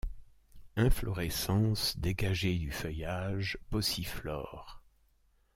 [0.77, 4.81] Inflorescence dégagée du feuillage, pauciflore.